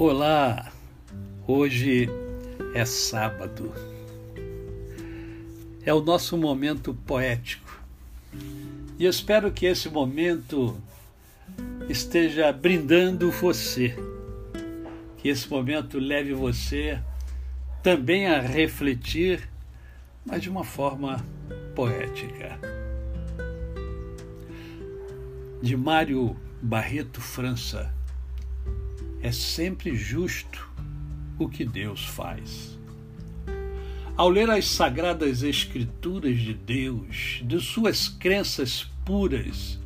Olá, 0.00 0.70
hoje 1.44 2.08
é 2.72 2.84
sábado. 2.84 3.74
É 5.84 5.92
o 5.92 6.00
nosso 6.00 6.38
momento 6.38 6.94
poético. 6.94 7.82
E 8.96 9.04
eu 9.04 9.10
espero 9.10 9.50
que 9.50 9.66
esse 9.66 9.88
momento 9.88 10.80
esteja 11.88 12.52
brindando 12.52 13.28
você. 13.32 13.96
Que 15.16 15.30
esse 15.30 15.50
momento 15.50 15.98
leve 15.98 16.32
você 16.32 17.00
também 17.82 18.28
a 18.28 18.40
refletir, 18.40 19.50
mas 20.24 20.40
de 20.40 20.48
uma 20.48 20.62
forma 20.62 21.26
poética. 21.74 22.56
De 25.60 25.76
Mário 25.76 26.36
Barreto 26.62 27.20
França 27.20 27.97
é 29.22 29.32
sempre 29.32 29.96
justo 29.96 30.68
o 31.38 31.48
que 31.48 31.64
Deus 31.64 32.04
faz. 32.04 32.78
Ao 34.16 34.28
ler 34.28 34.50
as 34.50 34.66
sagradas 34.66 35.42
Escrituras 35.42 36.38
de 36.38 36.52
Deus, 36.52 37.40
de 37.44 37.60
suas 37.60 38.08
crenças 38.08 38.90
puras, 39.04 39.78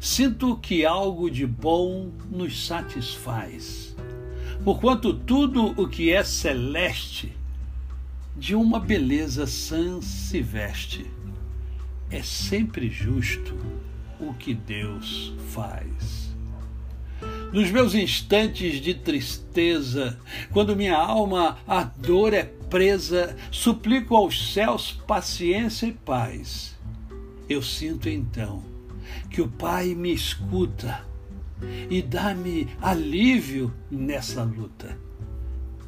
sinto 0.00 0.56
que 0.56 0.84
algo 0.86 1.30
de 1.30 1.46
bom 1.46 2.12
nos 2.30 2.66
satisfaz. 2.66 3.96
Porquanto 4.64 5.12
tudo 5.12 5.74
o 5.80 5.88
que 5.88 6.12
é 6.12 6.22
celeste, 6.22 7.32
de 8.36 8.54
uma 8.54 8.78
beleza 8.78 9.46
sã 9.46 10.00
se 10.00 10.40
veste. 10.40 11.04
É 12.10 12.22
sempre 12.22 12.88
justo 12.88 13.54
o 14.18 14.32
que 14.34 14.54
Deus 14.54 15.32
faz. 15.52 16.34
Nos 17.52 17.68
meus 17.70 17.94
instantes 17.94 18.80
de 18.80 18.94
tristeza, 18.94 20.18
quando 20.52 20.76
minha 20.76 20.96
alma 20.96 21.58
a 21.66 21.82
dor 21.82 22.32
é 22.32 22.44
presa, 22.44 23.36
suplico 23.50 24.14
aos 24.14 24.52
céus 24.52 24.92
paciência 25.06 25.86
e 25.86 25.92
paz. 25.92 26.78
Eu 27.48 27.60
sinto 27.60 28.08
então 28.08 28.62
que 29.28 29.42
o 29.42 29.48
Pai 29.48 29.94
me 29.96 30.14
escuta 30.14 31.04
e 31.90 32.00
dá-me 32.00 32.68
alívio 32.80 33.74
nessa 33.90 34.44
luta. 34.44 34.96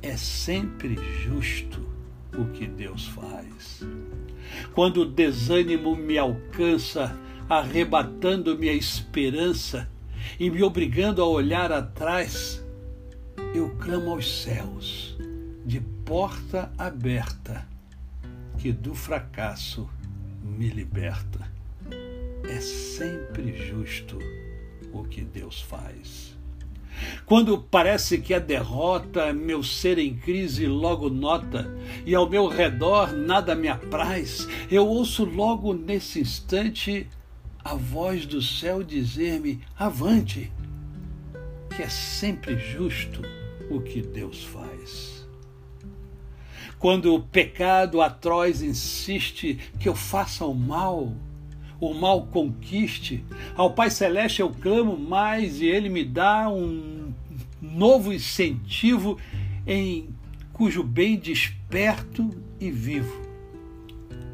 É 0.03 0.17
sempre 0.17 0.99
justo 1.25 1.89
o 2.37 2.47
que 2.47 2.67
Deus 2.67 3.07
faz. 3.07 3.87
Quando 4.75 5.03
o 5.03 5.07
desânimo 5.07 5.95
me 5.95 6.19
alcança, 6.19 7.17
arrebatando-me 7.49 8.69
a 8.69 8.75
esperança, 8.75 9.89
e 10.39 10.51
me 10.51 10.63
obrigando 10.63 11.23
a 11.23 11.27
olhar 11.27 11.73
atrás, 11.73 12.63
eu 13.55 13.71
clamo 13.79 14.11
aos 14.11 14.43
céus, 14.43 15.17
de 15.65 15.81
porta 16.05 16.73
aberta, 16.77 17.67
que 18.59 18.73
do 18.73 18.95
fracasso 18.95 19.89
me 20.43 20.69
liberta. 20.69 21.51
É 22.49 22.61
sempre 22.61 23.57
justo 23.57 24.19
o 24.93 25.05
que 25.05 25.23
Deus 25.23 25.61
faz. 25.61 26.33
Quando 27.25 27.59
parece 27.59 28.19
que 28.19 28.35
a 28.35 28.39
derrota, 28.39 29.33
meu 29.33 29.63
ser 29.63 29.99
em 29.99 30.15
crise 30.15 30.67
logo 30.67 31.09
nota, 31.09 31.71
e 32.05 32.15
ao 32.15 32.29
meu 32.29 32.49
redor 32.49 33.13
nada 33.13 33.55
me 33.55 33.69
apraz, 33.69 34.47
eu 34.71 34.87
ouço 34.87 35.25
logo 35.25 35.73
nesse 35.73 36.21
instante 36.21 37.09
a 37.65 37.75
voz 37.75 38.27
do 38.27 38.43
céu 38.43 38.83
dizer-me: 38.83 39.61
avante, 39.79 40.51
que 41.75 41.83
é 41.83 41.89
sempre 41.89 42.59
justo 42.59 43.23
o 43.71 43.81
que 43.81 44.03
Deus 44.03 44.45
faz. 44.45 45.27
Quando 46.79 47.15
o 47.15 47.23
pecado 47.23 48.01
atroz 48.01 48.61
insiste 48.61 49.59
que 49.79 49.89
eu 49.89 49.95
faça 49.95 50.45
o 50.45 50.55
mal, 50.55 51.15
o 51.81 51.95
mal 51.95 52.27
conquiste, 52.27 53.25
ao 53.55 53.73
Pai 53.73 53.91
Celeste 53.91 54.41
eu 54.41 54.51
clamo 54.51 54.99
mais 54.99 55.61
e 55.61 55.67
ele 55.67 55.89
me 55.89 56.05
dá 56.05 56.49
um 56.49 57.13
novo 57.61 58.13
incentivo 58.13 59.17
em 59.65 60.09
cujo 60.53 60.83
bem 60.83 61.17
desperto 61.17 62.29
e 62.61 62.71
vivo. 62.71 63.23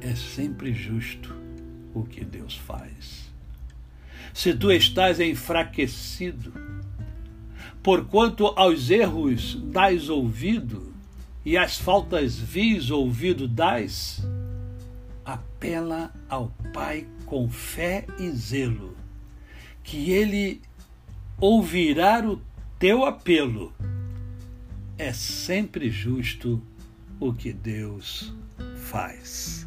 É 0.01 0.15
sempre 0.15 0.73
justo 0.73 1.48
o 1.95 2.05
que 2.05 2.25
Deus 2.25 2.57
faz. 2.57 3.29
Se 4.33 4.55
tu 4.55 4.71
estás 4.71 5.21
enfraquecido, 5.21 6.53
porquanto 7.83 8.47
aos 8.49 8.91
erros 8.91 9.59
dás 9.65 10.09
ouvido 10.09 10.95
e 11.45 11.57
às 11.57 11.79
faltas 11.79 12.39
vis 12.39 12.91
ouvido 12.91 13.49
dás, 13.49 14.23
apela 15.25 16.13
ao 16.29 16.53
Pai 16.73 17.07
com 17.27 17.49
fé 17.49 18.07
e 18.19 18.31
zelo, 18.31 18.97
que 19.83 20.11
Ele 20.11 20.61
ouvirá 21.41 22.21
o 22.27 22.41
teu 22.79 23.05
apelo. 23.05 23.73
É 24.97 25.13
sempre 25.13 25.91
justo 25.91 26.63
o 27.21 27.33
que 27.33 27.53
Deus 27.53 28.33
faz. 28.77 29.67